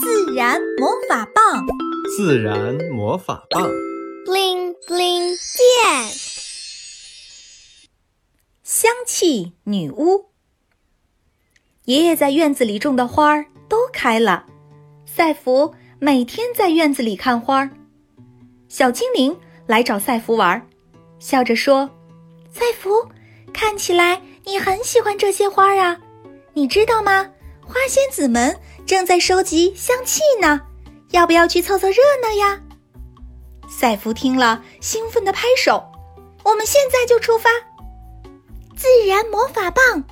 [0.00, 1.64] 自然魔法棒，
[2.16, 3.62] 自然魔法棒
[4.26, 6.10] ，bling bling 变。
[8.64, 10.30] 香气女巫。
[11.84, 14.46] 爷爷在院子里种的花儿都开了，
[15.06, 17.70] 赛弗每天在院子里看花儿。
[18.68, 20.66] 小精灵来找赛弗玩，
[21.20, 21.88] 笑着说
[22.50, 22.90] ：“赛弗，
[23.52, 26.00] 看起来你很喜欢这些花儿啊，
[26.54, 27.30] 你知道吗？
[27.60, 30.60] 花仙子们。”正在收集香气呢，
[31.10, 32.60] 要不要去凑凑热闹呀？
[33.66, 35.82] 赛弗听了，兴奋地拍手
[36.44, 37.48] ：“我们现在就出发！”
[38.76, 40.02] 自然魔法棒，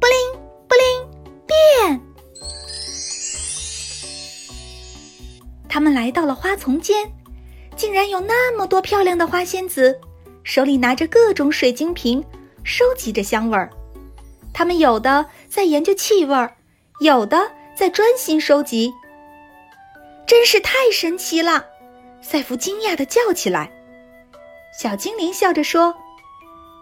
[0.00, 1.10] 布灵布灵
[1.46, 2.00] 变。
[5.68, 7.12] 他们来到了花丛间，
[7.76, 10.00] 竟然有那么多漂亮的花仙子，
[10.42, 12.24] 手里拿着各种水晶瓶，
[12.64, 13.70] 收集着香味儿。
[14.54, 16.56] 他们有的在研究气味儿，
[17.00, 17.52] 有的。
[17.76, 18.90] 在专心收集，
[20.26, 21.62] 真是太神奇了！
[22.22, 23.70] 赛弗惊讶的叫起来。
[24.80, 25.94] 小精灵笑着说：“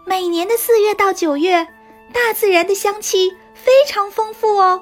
[0.07, 1.67] 每年的四月到九月，
[2.13, 4.81] 大自然的香气非常丰富哦。”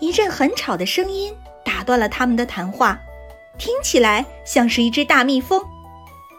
[0.00, 2.98] 一阵很吵的声音打断了他们的谈话，
[3.58, 5.62] 听起来像是一只大蜜蜂。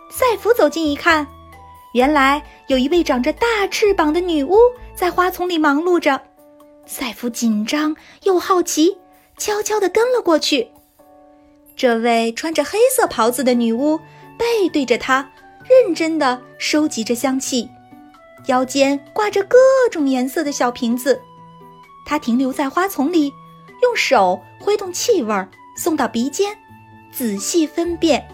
[0.10, 1.28] 赛弗走近一看，
[1.94, 4.58] 原来有一位长着大翅膀的女巫
[4.96, 6.20] 在花丛里忙碌着。
[6.90, 8.98] 赛弗紧张又好奇，
[9.38, 10.68] 悄悄地跟了过去。
[11.76, 13.96] 这位穿着黑色袍子的女巫
[14.40, 15.32] 背对着他，
[15.70, 17.70] 认真地收集着香气，
[18.48, 19.56] 腰间挂着各
[19.92, 21.22] 种颜色的小瓶子。
[22.08, 23.32] 她停留在花丛里，
[23.84, 26.58] 用手挥动气味，送到鼻尖，
[27.12, 28.28] 仔细分辨，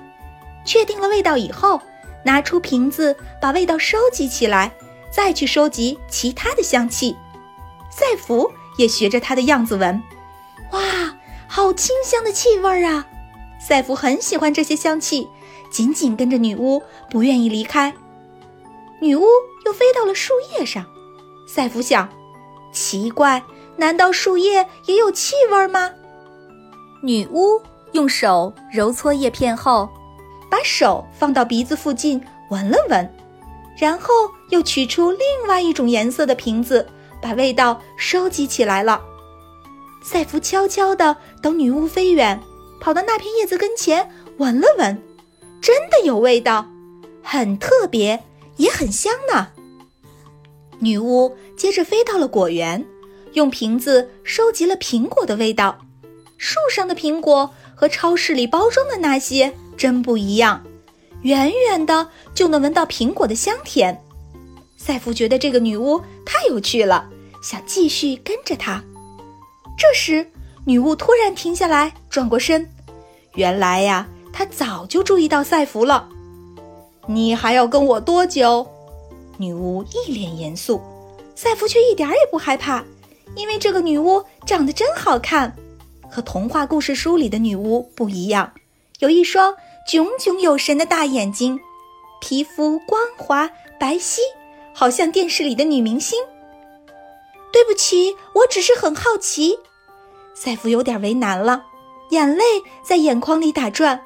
[0.64, 1.82] 确定了味道以后，
[2.24, 4.72] 拿出瓶子把味道收集起来，
[5.12, 7.18] 再去收集其他的香气。
[7.98, 10.04] 赛弗也学着他的样子闻，
[10.74, 10.82] 哇，
[11.48, 13.08] 好清香的气味啊！
[13.58, 15.30] 赛弗很喜欢这些香气，
[15.72, 17.94] 紧紧跟着女巫，不愿意离开。
[19.00, 19.24] 女巫
[19.66, 20.86] 又飞到了树叶上，
[21.48, 22.10] 赛弗想：
[22.74, 23.42] 奇怪，
[23.78, 25.90] 难道树叶也有气味吗？
[27.02, 27.62] 女巫
[27.94, 29.90] 用手揉搓叶片后，
[30.52, 33.10] 把手放到鼻子附近闻了闻，
[33.78, 34.10] 然后
[34.50, 36.86] 又取出另外一种颜色的瓶子。
[37.22, 39.02] 把味道收集起来了。
[40.04, 42.40] 赛弗悄悄地等女巫飞远，
[42.80, 45.02] 跑到那片叶子跟前闻了闻，
[45.62, 46.68] 真的有味道，
[47.24, 48.24] 很特别，
[48.58, 49.48] 也很香呢。
[50.80, 52.86] 女巫接着飞到了果园，
[53.34, 55.80] 用瓶子收集了苹果的味道。
[56.38, 60.64] 树上的苹果和超市里包装的那些真不一样，
[61.22, 64.05] 远远的就能闻到苹果的香甜。
[64.78, 67.10] 赛弗觉得这个女巫太有趣了。
[67.42, 68.84] 想继续跟着她，
[69.78, 70.28] 这时
[70.66, 72.68] 女巫突然停下来，转过身。
[73.36, 76.10] 原来呀，她早就注意到赛弗了。
[77.08, 78.66] 你还要跟我多久？
[79.38, 80.82] 女巫一脸严肃，
[81.36, 82.84] 赛弗却一点也不害怕，
[83.36, 85.56] 因为这个女巫长得真好看，
[86.10, 88.52] 和童话故事书里的女巫不一样，
[89.00, 89.54] 有一双
[89.88, 91.60] 炯炯有神的大眼睛，
[92.22, 93.48] 皮肤光滑
[93.80, 94.20] 白皙，
[94.76, 96.20] 好像电视里的女明星。
[97.54, 99.58] 对不起，我只是很好奇。
[100.34, 101.64] 赛弗有点为难了，
[102.10, 102.44] 眼泪
[102.84, 104.02] 在眼眶里打转。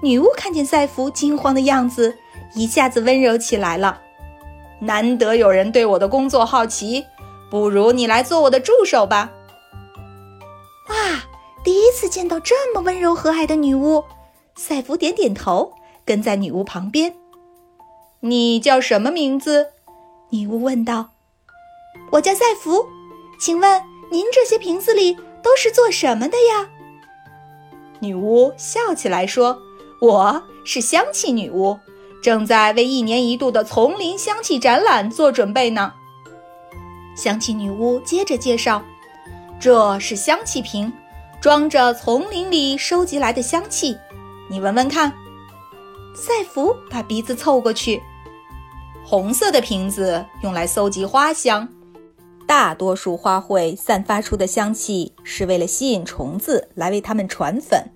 [0.00, 2.16] 女巫看见赛弗惊慌的样子，
[2.54, 4.00] 一下子温柔起来了。
[4.80, 7.04] 难得有人对我的工作好奇，
[7.50, 9.32] 不如你来做我的助手吧。
[10.88, 11.22] 哇，
[11.64, 14.04] 第一次见到这么温柔和蔼的女巫。
[14.54, 15.72] 赛弗点点头，
[16.04, 17.14] 跟在女巫旁边。
[18.24, 19.70] 你叫什么名字？
[20.30, 21.10] 女巫问道。
[22.12, 22.86] 我叫赛弗，
[23.40, 26.70] 请问您这些瓶子里都是做什么的呀？
[27.98, 29.58] 女巫笑起来说
[30.00, 31.76] ：“我是香气女巫，
[32.22, 35.92] 正在为一年一度的丛林香气展览做准备呢。”
[37.18, 38.84] 香气女巫接着介绍
[39.58, 40.92] ：“这是香气瓶，
[41.40, 43.98] 装着丛林里收集来的香气，
[44.48, 45.12] 你闻闻看。”
[46.14, 48.00] 赛弗把鼻子凑过去，
[49.04, 51.68] 红色的瓶子用来搜集花香。
[52.46, 57.90] 大多数花卉散发出的香气是为了吸引虫子来为它们传粉。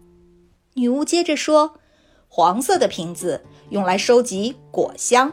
[0.74, 1.74] 女巫接着说
[2.28, 5.32] ：“黄色的瓶子用来收集果香，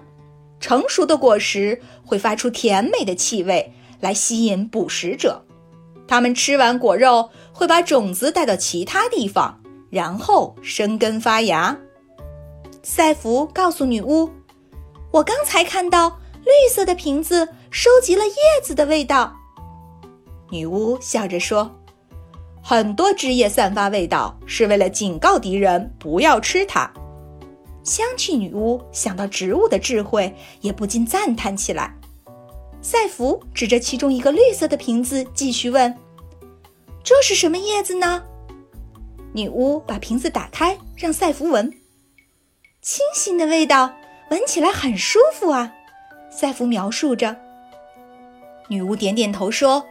[0.60, 5.44] 成熟的果实会发出甜美的气味来吸引捕食者。
[6.08, 11.78] 它们吃完果肉会把种子带到其他地方，然后生根发芽。”
[12.84, 14.30] 赛弗告诉女巫
[15.14, 19.36] ：“我刚才看到绿色的瓶子。”收集了叶子的味道。
[20.52, 21.76] 女巫笑着说
[22.62, 26.88] ：“很多枝叶散发味道，是为了警告敌人不要吃它。”
[27.84, 30.32] 香气女巫想到植物的智慧，
[30.62, 31.92] 也不禁赞叹起来。
[32.80, 35.98] 赛弗指着其中一个绿色的瓶子，继续问
[37.04, 38.22] ：“这是什么叶子呢？”
[39.34, 41.74] 女巫把瓶子打开，让赛弗闻。
[42.84, 43.92] 清新的味道，
[44.30, 45.72] 闻起来很舒服啊。
[46.30, 47.36] 赛弗描述着。
[48.70, 49.86] 女巫点点头说：“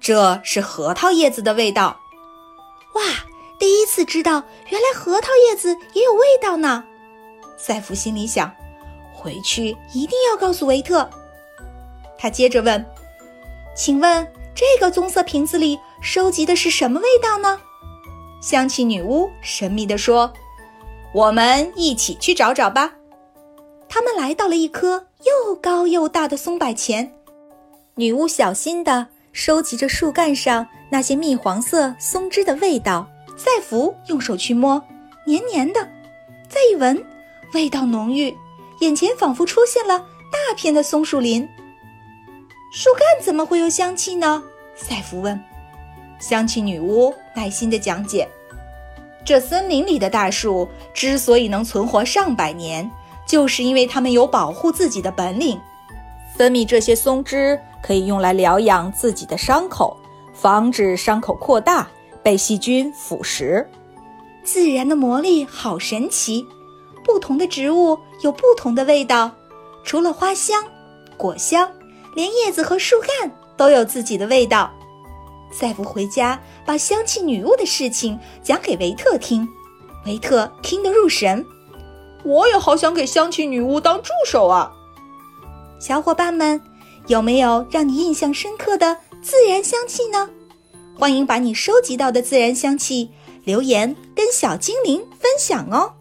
[0.00, 1.98] 这是核桃叶子的味道。”
[2.94, 3.02] 哇，
[3.58, 6.84] 第一次知道原来核桃叶子也有味道呢。
[7.56, 8.52] 赛弗心里想
[9.14, 11.08] ：“回去一定要告诉维特。”
[12.18, 12.84] 他接着问
[13.74, 17.60] ：“请问这个棕色瓶子里收集的是什么味道呢？”
[18.42, 20.32] 香气女巫神秘地说
[21.14, 22.92] ：“我们一起去找找吧。”
[23.88, 27.12] 他们来到了一棵又高又大的松柏前，
[27.94, 33.08] 女巫小心地收集着树干上那些蜜黄色松枝的味道。
[33.36, 34.82] 赛弗用手去摸，
[35.24, 35.80] 黏黏的；
[36.48, 37.00] 再一闻，
[37.54, 38.36] 味道浓郁，
[38.80, 41.48] 眼前仿佛出现了大片的松树林。
[42.72, 44.42] 树干怎么会有香气呢？
[44.74, 45.40] 赛弗问。
[46.18, 48.28] 香气女巫耐心地讲解：
[49.24, 52.90] 这森林里的大树之所以能存活上百年，
[53.28, 55.60] 就是因为它们有保护自己的本领。
[56.36, 59.96] 分泌这些松脂可以用来疗养自己的伤口，
[60.32, 61.86] 防止伤口扩大
[62.22, 63.64] 被细菌腐蚀。
[64.42, 66.46] 自然的魔力好神奇，
[67.04, 69.30] 不同的植物有不同的味道，
[69.84, 70.64] 除了花香、
[71.16, 71.70] 果香，
[72.14, 74.70] 连叶子和树干都有自己的味道。
[75.50, 79.46] 赛弗回家，把香气女巫的事情讲给维特听。
[80.06, 81.44] 维特听得入神。
[82.28, 84.70] 我也好想给香气女巫当助手啊！
[85.80, 86.60] 小伙伴们，
[87.06, 90.28] 有没有让你印象深刻的自然香气呢？
[90.98, 93.10] 欢迎把你收集到的自然香气
[93.44, 95.94] 留言跟小精灵分享哦！